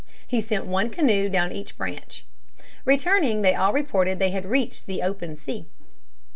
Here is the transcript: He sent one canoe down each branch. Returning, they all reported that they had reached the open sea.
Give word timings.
He 0.25 0.41
sent 0.41 0.65
one 0.65 0.89
canoe 0.89 1.29
down 1.29 1.51
each 1.51 1.77
branch. 1.77 2.25
Returning, 2.85 3.43
they 3.43 3.53
all 3.53 3.71
reported 3.71 4.13
that 4.13 4.19
they 4.25 4.31
had 4.31 4.47
reached 4.47 4.87
the 4.87 5.03
open 5.03 5.35
sea. 5.35 5.67